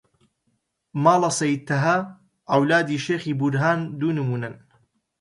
ماڵە 1.03 1.29
سەید 1.39 1.61
تەها، 1.69 1.97
عەولادی 2.51 3.03
شێخی 3.05 3.37
بورهان 3.39 3.79
دوو 3.99 4.15
نموونەن 4.17 4.55